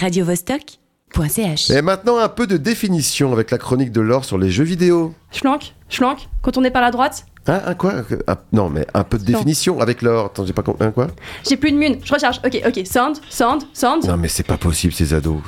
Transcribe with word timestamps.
radiovostok.ch. 0.00 1.70
Et 1.70 1.82
maintenant, 1.82 2.18
un 2.18 2.28
peu 2.28 2.46
de 2.46 2.56
définition 2.56 3.32
avec 3.32 3.50
la 3.50 3.58
chronique 3.58 3.92
de 3.92 4.00
Laure 4.00 4.24
sur 4.24 4.38
les 4.38 4.50
jeux 4.50 4.64
vidéo. 4.64 5.14
Schlank, 5.32 5.74
schlank, 5.88 6.28
quand 6.42 6.56
on 6.56 6.64
est 6.64 6.70
par 6.70 6.82
la 6.82 6.90
droite, 6.90 7.26
Hein, 7.46 7.62
un 7.64 7.74
quoi 7.74 7.94
Un- 8.28 8.36
Non, 8.52 8.68
mais 8.68 8.86
un 8.92 9.02
peu 9.02 9.16
de 9.16 9.22
Non. 9.22 9.38
définition 9.38 9.80
avec 9.80 10.02
Laure. 10.02 10.26
Attends, 10.26 10.44
j'ai 10.44 10.52
pas 10.52 10.62
compris. 10.62 10.84
Un 10.86 10.90
quoi? 10.90 11.06
J'ai 11.48 11.56
plus 11.56 11.72
de 11.72 11.78
mune, 11.78 11.98
je 12.04 12.12
recharge. 12.12 12.38
Ok, 12.44 12.60
ok, 12.66 12.86
sound, 12.86 13.16
sound, 13.30 13.62
sound. 13.72 14.04
Non, 14.04 14.18
mais 14.18 14.28
c'est 14.28 14.42
pas 14.46 14.58
possible, 14.58 14.92
ces 14.92 15.14
ados. 15.14 15.38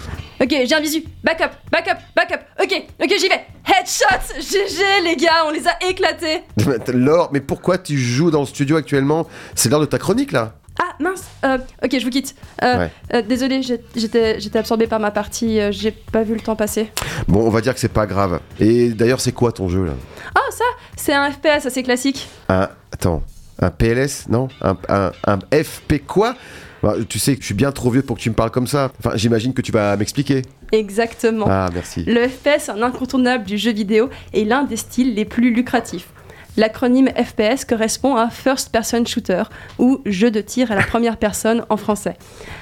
Ok, 0.41 0.49
j'ai 0.49 0.75
un 0.75 0.81
visu. 0.81 1.05
Backup, 1.23 1.51
backup, 1.71 1.99
backup. 2.17 2.41
Ok, 2.63 2.83
ok, 2.99 3.13
j'y 3.21 3.29
vais. 3.29 3.45
Headshot, 3.67 4.41
GG 4.41 4.83
les 5.05 5.17
gars, 5.17 5.45
on 5.47 5.51
les 5.51 5.69
a 5.69 5.73
éclatés. 5.87 6.43
Laure, 6.95 7.29
mais 7.31 7.41
pourquoi 7.41 7.77
tu 7.77 7.99
joues 7.99 8.31
dans 8.31 8.41
le 8.41 8.47
studio 8.47 8.77
actuellement? 8.77 9.27
C'est 9.55 9.69
l'heure 9.69 9.81
de 9.81 9.85
ta 9.87 9.99
chronique, 9.99 10.33
là 10.33 10.55
Ah 10.55 10.62
mince, 11.03 11.25
euh, 11.45 11.59
ok, 11.85 11.99
je 11.99 12.05
vous 12.05 12.11
quitte. 12.11 12.35
Euh, 12.63 12.79
Ouais. 12.79 12.91
euh, 13.15 13.23
désolé, 13.23 13.61
j'étais 13.63 14.41
j'étais 14.41 14.59
absorbée 14.59 14.87
par 14.87 15.01
ma 15.01 15.11
partie, 15.11 15.61
euh, 15.61 15.71
j'ai 15.73 15.91
pas 15.91 16.23
vu 16.23 16.35
le 16.35 16.41
temps 16.41 16.57
passer. 16.57 16.91
Bon, 17.29 17.41
on 17.47 17.51
va 17.51 17.61
dire 17.61 17.75
que 17.75 17.81
c'est 17.81 17.89
pas 17.93 18.07
grave. 18.07 18.41
Et 18.61 18.91
d'ailleurs, 18.91 19.21
c'est 19.21 19.33
quoi 19.33 19.53
ton 19.53 19.69
jeu, 19.69 19.85
là? 19.85 19.93
Ah, 20.35 20.41
ça, 20.51 20.65
c'est 20.97 21.13
un 21.15 21.31
FPS 21.31 21.67
assez 21.67 21.83
classique. 21.83 22.29
Un... 22.49 22.69
Attends, 22.93 23.23
un 23.61 23.71
PLS 23.71 24.27
Non? 24.29 24.49
Un, 24.63 24.77
un, 24.89 25.13
un 25.27 25.39
FP 25.63 26.05
quoi? 26.07 26.35
Bah, 26.83 26.95
Tu 27.09 27.19
sais 27.19 27.35
que 27.37 27.41
je 27.43 27.47
suis 27.47 27.55
bien 27.55 27.71
trop 27.73 27.91
vieux 27.91 28.03
pour 28.03 28.17
que 28.17 28.23
tu 28.23 28.31
me 28.31 28.35
parles 28.35 28.51
comme 28.51 28.67
ça. 28.67 28.91
Enfin, 28.99 29.17
j'imagine 29.17 29.55
que 29.55 29.63
tu 29.63 29.71
vas 29.73 29.97
m'expliquer. 29.97 30.43
Exactement. 30.73 31.47
Ah, 31.49 31.69
merci. 31.73 32.05
Le 32.07 32.27
FPS 32.29 32.69
est 32.69 32.71
un 32.71 32.83
incontournable 32.83 33.45
du 33.45 33.57
jeu 33.59 33.73
vidéo 33.73 34.11
et 34.33 34.45
l'un 34.45 34.65
des 34.65 34.77
styles 34.77 35.15
les 35.15 35.25
plus 35.25 35.53
lucratifs. 35.55 36.09
L'acronyme 36.57 37.09
FPS 37.09 37.65
correspond 37.65 38.17
à 38.17 38.29
First 38.29 38.71
Person 38.71 39.05
Shooter 39.07 39.45
ou 39.79 40.01
jeu 40.05 40.31
de 40.31 40.41
tir 40.43 40.71
à 40.71 40.75
la 40.75 40.83
première 40.83 41.17
personne 41.17 41.65
en 41.71 41.77
français. 41.79 42.15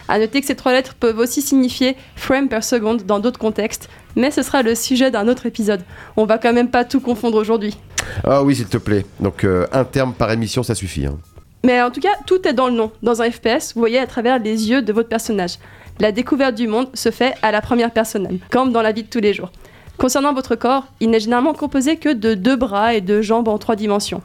À 0.08 0.18
noter 0.18 0.40
que 0.40 0.46
ces 0.46 0.54
trois 0.54 0.72
lettres 0.72 0.94
peuvent 0.94 1.18
aussi 1.18 1.42
signifier 1.42 1.96
frame 2.14 2.48
per 2.48 2.62
second 2.62 2.94
dans 2.94 3.18
d'autres 3.18 3.40
contextes, 3.40 3.88
mais 4.14 4.30
ce 4.30 4.42
sera 4.42 4.62
le 4.62 4.74
sujet 4.76 5.10
d'un 5.10 5.26
autre 5.26 5.46
épisode. 5.46 5.82
On 6.16 6.24
va 6.24 6.38
quand 6.38 6.52
même 6.52 6.70
pas 6.70 6.84
tout 6.84 7.00
confondre 7.00 7.36
aujourd'hui. 7.36 7.76
Ah 8.24 8.44
oui, 8.44 8.54
s'il 8.54 8.66
te 8.66 8.76
plaît. 8.78 9.04
Donc, 9.18 9.42
euh, 9.44 9.66
un 9.72 9.84
terme 9.84 10.12
par 10.14 10.30
émission, 10.30 10.62
ça 10.62 10.74
suffit. 10.76 11.06
hein. 11.06 11.18
Mais 11.64 11.82
en 11.82 11.90
tout 11.90 12.00
cas, 12.00 12.14
tout 12.26 12.46
est 12.48 12.54
dans 12.54 12.68
le 12.68 12.74
nom. 12.74 12.90
Dans 13.02 13.20
un 13.22 13.30
FPS, 13.30 13.74
vous 13.74 13.80
voyez 13.80 13.98
à 13.98 14.06
travers 14.06 14.38
les 14.38 14.70
yeux 14.70 14.82
de 14.82 14.92
votre 14.92 15.08
personnage. 15.08 15.56
La 15.98 16.12
découverte 16.12 16.54
du 16.54 16.66
monde 16.68 16.88
se 16.94 17.10
fait 17.10 17.34
à 17.42 17.50
la 17.52 17.60
première 17.60 17.90
personne, 17.90 18.38
comme 18.50 18.72
dans 18.72 18.80
la 18.82 18.92
vie 18.92 19.02
de 19.02 19.08
tous 19.08 19.20
les 19.20 19.34
jours. 19.34 19.50
Concernant 20.00 20.32
votre 20.32 20.56
corps, 20.56 20.86
il 21.00 21.10
n'est 21.10 21.20
généralement 21.20 21.52
composé 21.52 21.96
que 21.96 22.08
de 22.08 22.32
deux 22.32 22.56
bras 22.56 22.94
et 22.94 23.02
deux 23.02 23.20
jambes 23.20 23.48
en 23.48 23.58
trois 23.58 23.76
dimensions. 23.76 24.22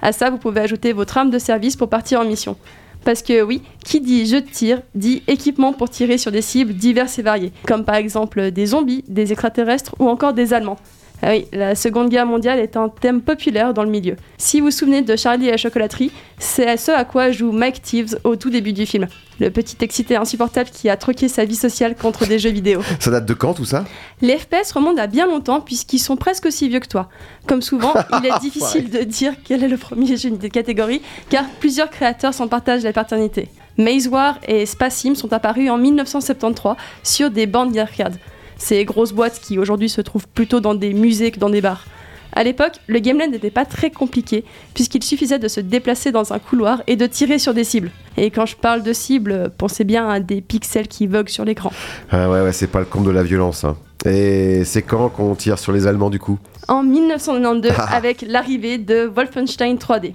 À 0.00 0.12
ça, 0.12 0.30
vous 0.30 0.38
pouvez 0.38 0.60
ajouter 0.60 0.92
votre 0.92 1.18
arme 1.18 1.30
de 1.30 1.40
service 1.40 1.74
pour 1.74 1.88
partir 1.88 2.20
en 2.20 2.24
mission. 2.24 2.56
Parce 3.04 3.22
que 3.22 3.42
oui, 3.42 3.60
qui 3.84 4.00
dit 4.00 4.24
jeu 4.26 4.40
de 4.40 4.48
tir 4.48 4.82
dit 4.94 5.24
équipement 5.26 5.72
pour 5.72 5.90
tirer 5.90 6.16
sur 6.16 6.30
des 6.30 6.42
cibles 6.42 6.74
diverses 6.74 7.18
et 7.18 7.22
variées, 7.22 7.52
comme 7.66 7.84
par 7.84 7.96
exemple 7.96 8.52
des 8.52 8.66
zombies, 8.66 9.02
des 9.08 9.32
extraterrestres 9.32 9.96
ou 9.98 10.08
encore 10.08 10.32
des 10.32 10.54
Allemands. 10.54 10.78
Ah 11.22 11.30
oui, 11.30 11.46
la 11.52 11.74
Seconde 11.74 12.10
Guerre 12.10 12.26
mondiale 12.26 12.58
est 12.58 12.76
un 12.76 12.88
thème 12.88 13.22
populaire 13.22 13.72
dans 13.72 13.84
le 13.84 13.90
milieu. 13.90 14.16
Si 14.36 14.60
vous 14.60 14.66
vous 14.66 14.70
souvenez 14.70 15.02
de 15.02 15.16
Charlie 15.16 15.48
et 15.48 15.50
la 15.50 15.56
chocolaterie, 15.56 16.12
c'est 16.38 16.76
ce 16.76 16.90
à 16.90 17.04
quoi 17.04 17.30
joue 17.30 17.52
Mike 17.52 17.80
Teaves 17.82 18.18
au 18.24 18.36
tout 18.36 18.50
début 18.50 18.74
du 18.74 18.84
film. 18.84 19.06
Le 19.40 19.50
petit 19.50 19.76
excité 19.80 20.16
insupportable 20.16 20.70
qui 20.70 20.88
a 20.88 20.96
troqué 20.96 21.28
sa 21.28 21.44
vie 21.44 21.56
sociale 21.56 21.94
contre 21.96 22.26
des 22.26 22.38
jeux 22.38 22.50
vidéo. 22.50 22.82
Ça 23.00 23.10
date 23.10 23.26
de 23.26 23.34
quand, 23.34 23.54
tout 23.54 23.64
ça? 23.64 23.84
Les 24.20 24.38
FPS 24.38 24.72
remontent 24.72 25.00
à 25.00 25.06
bien 25.06 25.26
longtemps 25.26 25.60
puisqu'ils 25.60 25.98
sont 25.98 26.16
presque 26.16 26.46
aussi 26.46 26.68
vieux 26.68 26.80
que 26.80 26.88
toi. 26.88 27.08
Comme 27.46 27.62
souvent, 27.62 27.94
il 28.20 28.26
est 28.26 28.38
difficile 28.40 28.90
de 28.90 29.00
dire 29.00 29.32
quel 29.42 29.64
est 29.64 29.68
le 29.68 29.78
premier 29.78 30.16
jeu 30.16 30.30
de 30.30 30.48
catégorie 30.48 31.00
car 31.30 31.44
plusieurs 31.60 31.90
créateurs 31.90 32.34
s'en 32.34 32.48
partagent 32.48 32.82
la 32.82 32.92
paternité. 32.92 33.48
Maze 33.78 34.08
War 34.08 34.38
et 34.46 34.64
Spacim 34.64 35.14
sont 35.14 35.32
apparus 35.32 35.70
en 35.70 35.78
1973 35.78 36.76
sur 37.02 37.30
des 37.30 37.46
bandes 37.46 37.72
d'arcade. 37.72 38.18
Ces 38.56 38.84
grosses 38.84 39.12
boîtes 39.12 39.40
qui 39.40 39.58
aujourd'hui 39.58 39.88
se 39.88 40.00
trouvent 40.00 40.28
plutôt 40.28 40.60
dans 40.60 40.74
des 40.74 40.94
musées 40.94 41.30
que 41.30 41.38
dans 41.38 41.50
des 41.50 41.60
bars. 41.60 41.84
À 42.32 42.42
l'époque, 42.42 42.74
le 42.86 42.98
gameplay 42.98 43.28
n'était 43.28 43.50
pas 43.50 43.64
très 43.64 43.90
compliqué, 43.90 44.44
puisqu'il 44.74 45.02
suffisait 45.02 45.38
de 45.38 45.48
se 45.48 45.60
déplacer 45.60 46.12
dans 46.12 46.32
un 46.32 46.38
couloir 46.38 46.82
et 46.86 46.96
de 46.96 47.06
tirer 47.06 47.38
sur 47.38 47.54
des 47.54 47.64
cibles. 47.64 47.90
Et 48.16 48.30
quand 48.30 48.46
je 48.46 48.56
parle 48.56 48.82
de 48.82 48.92
cibles, 48.92 49.50
pensez 49.58 49.84
bien 49.84 50.08
à 50.08 50.20
des 50.20 50.40
pixels 50.40 50.88
qui 50.88 51.06
voguent 51.06 51.28
sur 51.28 51.44
l'écran. 51.44 51.70
Ah 52.10 52.30
ouais, 52.30 52.40
ouais, 52.42 52.52
c'est 52.52 52.66
pas 52.66 52.78
le 52.80 52.84
compte 52.86 53.04
de 53.04 53.10
la 53.10 53.22
violence. 53.22 53.64
hein. 53.64 53.76
Et 54.04 54.64
c'est 54.64 54.82
quand 54.82 55.08
qu'on 55.08 55.34
tire 55.34 55.58
sur 55.58 55.72
les 55.72 55.86
Allemands, 55.86 56.10
du 56.10 56.18
coup? 56.18 56.38
En 56.68 56.82
1992 56.82 57.72
Ah. 57.76 57.94
avec 57.96 58.22
l'arrivée 58.26 58.78
de 58.78 59.04
Wolfenstein 59.06 59.76
3D. 59.76 60.14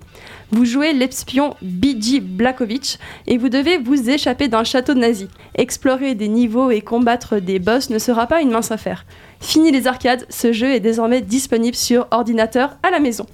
Vous 0.52 0.66
jouez 0.66 0.92
l'espion 0.94 1.56
B.G. 1.62 2.20
Blazkowicz 2.20 3.00
et 3.28 3.38
vous 3.38 3.48
devez 3.50 3.78
vous 3.78 4.10
échapper 4.10 4.48
d'un 4.50 4.64
château 4.66 4.94
nazi. 4.94 5.28
Explorer 5.56 6.14
des 6.16 6.28
niveaux 6.28 6.70
et 6.72 6.82
combattre 6.82 7.40
des 7.40 7.60
boss 7.60 7.90
ne 7.90 8.00
sera 8.00 8.28
pas 8.28 8.42
une 8.42 8.52
mince 8.52 8.72
affaire. 8.72 9.06
Fini 9.40 9.72
les 9.72 9.88
arcades, 9.88 10.26
ce 10.30 10.52
jeu 10.52 10.72
est 10.74 10.80
désormais 10.82 11.22
disponible 11.22 11.76
sur 11.76 12.08
ordinateur 12.12 12.78
à 12.84 12.92
la 12.92 13.00
maison. 13.00 13.26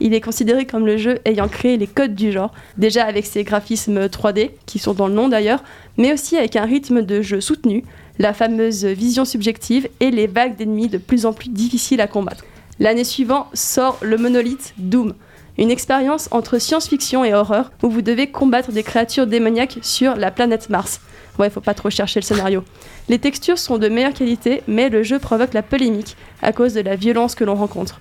Il 0.00 0.12
est 0.12 0.20
considéré 0.20 0.66
comme 0.66 0.86
le 0.86 0.98
jeu 0.98 1.18
ayant 1.24 1.48
créé 1.48 1.76
les 1.78 1.86
codes 1.86 2.14
du 2.14 2.32
genre, 2.32 2.52
déjà 2.76 3.04
avec 3.04 3.24
ses 3.24 3.44
graphismes 3.44 4.06
3D, 4.06 4.50
qui 4.66 4.78
sont 4.78 4.92
dans 4.92 5.08
le 5.08 5.14
nom 5.14 5.28
d'ailleurs, 5.28 5.62
mais 5.96 6.12
aussi 6.12 6.36
avec 6.36 6.56
un 6.56 6.64
rythme 6.64 7.02
de 7.02 7.22
jeu 7.22 7.40
soutenu, 7.40 7.82
la 8.18 8.34
fameuse 8.34 8.84
vision 8.84 9.24
subjective 9.24 9.88
et 10.00 10.10
les 10.10 10.26
vagues 10.26 10.56
d'ennemis 10.56 10.88
de 10.88 10.98
plus 10.98 11.26
en 11.26 11.32
plus 11.32 11.48
difficiles 11.48 12.00
à 12.00 12.06
combattre. 12.06 12.44
L'année 12.78 13.04
suivante 13.04 13.46
sort 13.54 13.98
le 14.02 14.18
monolithe 14.18 14.74
Doom, 14.76 15.14
une 15.58 15.70
expérience 15.70 16.28
entre 16.30 16.58
science-fiction 16.58 17.24
et 17.24 17.32
horreur 17.32 17.72
où 17.82 17.88
vous 17.88 18.02
devez 18.02 18.30
combattre 18.30 18.72
des 18.72 18.82
créatures 18.82 19.26
démoniaques 19.26 19.78
sur 19.80 20.16
la 20.16 20.30
planète 20.30 20.68
Mars. 20.68 21.00
Ouais, 21.38 21.50
faut 21.50 21.60
pas 21.60 21.74
trop 21.74 21.90
chercher 21.90 22.20
le 22.20 22.24
scénario. 22.24 22.64
Les 23.08 23.18
textures 23.18 23.58
sont 23.58 23.78
de 23.78 23.88
meilleure 23.88 24.14
qualité, 24.14 24.62
mais 24.66 24.88
le 24.88 25.02
jeu 25.02 25.18
provoque 25.18 25.54
la 25.54 25.62
polémique 25.62 26.16
à 26.42 26.52
cause 26.52 26.74
de 26.74 26.80
la 26.80 26.96
violence 26.96 27.34
que 27.34 27.44
l'on 27.44 27.54
rencontre. 27.54 28.00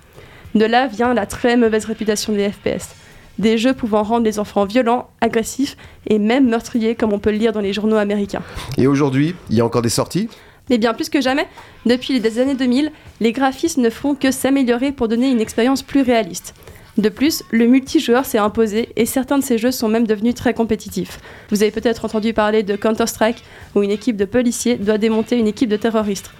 De 0.56 0.64
là 0.64 0.88
vient 0.88 1.14
la 1.14 1.26
très 1.26 1.58
mauvaise 1.58 1.84
réputation 1.84 2.32
des 2.32 2.50
FPS. 2.50 2.96
Des 3.40 3.58
jeux 3.58 3.74
pouvant 3.74 4.04
rendre 4.04 4.24
les 4.24 4.40
enfants 4.40 4.64
violents, 4.64 5.10
agressifs 5.20 5.76
et 6.08 6.18
même 6.18 6.48
meurtriers 6.48 6.96
comme 6.96 7.12
on 7.12 7.20
peut 7.20 7.32
le 7.32 7.38
lire 7.38 7.52
dans 7.52 7.60
les 7.60 7.74
journaux 7.74 7.98
américains. 7.98 8.42
Et 8.78 8.88
aujourd'hui, 8.88 9.36
il 9.50 9.58
y 9.58 9.62
a 9.62 9.66
encore 9.66 9.82
des 9.82 9.90
sorties? 9.90 10.30
Mais 10.70 10.78
bien 10.78 10.94
plus 10.94 11.10
que 11.10 11.20
jamais, 11.20 11.46
depuis 11.86 12.18
les 12.18 12.40
années 12.40 12.56
2000, 12.56 12.94
les 13.20 13.34
graphismes 13.34 13.82
ne 13.82 13.90
font 13.90 14.16
que 14.16 14.32
s'améliorer 14.32 14.94
pour 14.94 15.10
donner 15.10 15.30
une 15.30 15.42
expérience 15.42 15.84
plus 15.84 16.02
réaliste. 16.02 16.56
De 16.98 17.10
plus, 17.10 17.44
le 17.52 17.68
multijoueur 17.68 18.26
s'est 18.26 18.38
imposé 18.38 18.88
et 18.96 19.06
certains 19.06 19.38
de 19.38 19.44
ces 19.44 19.58
jeux 19.58 19.72
sont 19.72 19.90
même 19.90 20.08
devenus 20.08 20.36
très 20.36 20.54
compétitifs. 20.54 21.20
Vous 21.50 21.62
avez 21.62 21.72
peut-être 21.72 22.06
entendu 22.06 22.34
parler 22.34 22.64
de 22.64 22.78
Counter-Strike 22.78 23.44
où 23.76 23.84
une 23.84 23.92
équipe 23.92 24.16
de 24.16 24.24
policiers 24.24 24.78
doit 24.78 24.98
démonter 24.98 25.38
une 25.38 25.48
équipe 25.48 25.70
de 25.70 25.76
terroristes. 25.76 26.32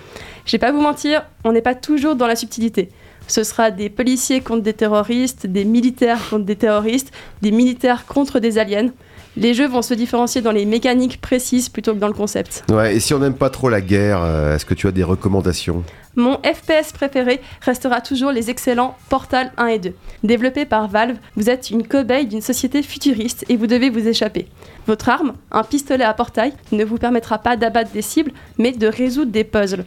Je 0.46 0.54
vais 0.54 0.60
pas 0.60 0.72
vous 0.72 0.80
mentir, 0.80 1.26
on 1.44 1.52
n'est 1.52 1.62
pas 1.62 1.76
toujours 1.76 2.16
dans 2.16 2.28
la 2.28 2.38
subtilité. 2.38 2.90
Ce 3.28 3.44
sera 3.44 3.72
des 3.72 3.90
policiers 3.90 4.42
contre 4.42 4.62
des 4.62 4.74
terroristes, 4.74 5.48
des 5.48 5.66
militaires 5.66 6.20
contre 6.30 6.46
des 6.46 6.56
terroristes, 6.56 7.12
des 7.42 7.52
militaires 7.52 8.06
contre 8.06 8.40
des 8.40 8.58
aliens. 8.58 8.92
Les 9.38 9.54
jeux 9.54 9.68
vont 9.68 9.82
se 9.82 9.94
différencier 9.94 10.42
dans 10.42 10.54
les 10.54 10.66
mécaniques 10.66 11.20
précises 11.20 11.68
plutôt 11.68 11.94
que 11.94 12.00
dans 12.00 12.08
le 12.08 12.14
concept. 12.14 12.64
Ouais, 12.70 12.96
et 12.96 13.00
si 13.02 13.14
on 13.14 13.20
n'aime 13.20 13.34
pas 13.34 13.50
trop 13.50 13.68
la 13.68 13.82
guerre, 13.82 14.22
euh, 14.24 14.56
est-ce 14.56 14.66
que 14.66 14.74
tu 14.74 14.88
as 14.88 14.92
des 14.92 15.04
recommandations? 15.04 15.84
Mon 16.16 16.38
FPS 16.38 16.94
préféré 16.94 17.42
restera 17.60 18.00
toujours 18.00 18.32
les 18.32 18.50
excellents 18.50 18.96
Portal 19.10 19.52
1 19.58 19.68
et 19.68 19.80
2. 19.80 19.94
Développés 20.24 20.64
par 20.64 20.88
Valve, 20.88 21.18
vous 21.36 21.50
êtes 21.50 21.70
une 21.70 21.86
cobaye 21.86 22.26
d'une 22.26 22.42
société 22.42 22.82
futuriste 22.82 23.44
et 23.50 23.58
vous 23.58 23.68
devez 23.68 23.90
vous 23.90 24.08
échapper. 24.08 24.48
Votre 24.88 25.10
arme, 25.10 25.34
un 25.52 25.64
pistolet 25.64 26.06
à 26.06 26.14
portail, 26.14 26.54
ne 26.72 26.86
vous 26.86 26.98
permettra 26.98 27.38
pas 27.38 27.58
d'abattre 27.58 27.92
des 27.92 28.02
cibles, 28.02 28.32
mais 28.58 28.72
de 28.72 28.88
résoudre 28.88 29.34
des 29.34 29.44
puzzles. 29.44 29.84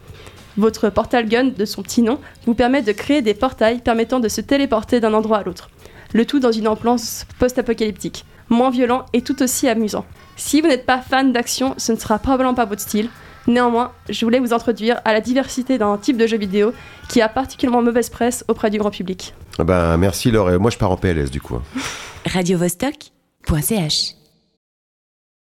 Votre 0.58 0.90
portal 0.90 1.28
gun, 1.28 1.52
de 1.56 1.64
son 1.64 1.82
petit 1.82 2.02
nom, 2.02 2.18
vous 2.44 2.52
permet 2.52 2.82
de 2.82 2.90
créer 2.90 3.22
des 3.22 3.32
portails 3.32 3.78
permettant 3.80 4.18
de 4.18 4.28
se 4.28 4.40
téléporter 4.40 4.98
d'un 4.98 5.14
endroit 5.14 5.38
à 5.38 5.42
l'autre. 5.44 5.70
Le 6.12 6.26
tout 6.26 6.40
dans 6.40 6.50
une 6.50 6.66
ambiance 6.66 7.26
post-apocalyptique, 7.38 8.24
moins 8.48 8.70
violent 8.70 9.06
et 9.12 9.22
tout 9.22 9.40
aussi 9.40 9.68
amusant. 9.68 10.04
Si 10.36 10.60
vous 10.60 10.66
n'êtes 10.66 10.84
pas 10.84 11.00
fan 11.00 11.32
d'action, 11.32 11.74
ce 11.76 11.92
ne 11.92 11.96
sera 11.96 12.18
probablement 12.18 12.54
pas 12.54 12.64
votre 12.64 12.80
style. 12.80 13.08
Néanmoins, 13.46 13.92
je 14.08 14.24
voulais 14.24 14.40
vous 14.40 14.52
introduire 14.52 15.00
à 15.04 15.12
la 15.12 15.20
diversité 15.20 15.78
d'un 15.78 15.96
type 15.96 16.16
de 16.16 16.26
jeu 16.26 16.36
vidéo 16.36 16.72
qui 17.08 17.20
a 17.20 17.28
particulièrement 17.28 17.80
mauvaise 17.80 18.10
presse 18.10 18.44
auprès 18.48 18.70
du 18.70 18.78
grand 18.78 18.90
public. 18.90 19.34
Ah 19.60 19.64
Ben 19.64 19.96
merci 19.96 20.32
Laure, 20.32 20.50
Et 20.50 20.58
moi 20.58 20.72
je 20.72 20.76
pars 20.76 20.90
en 20.90 20.96
PLS 20.96 21.30
du 21.30 21.40
coup. 21.40 21.60
radiovostok.ch 22.26 24.17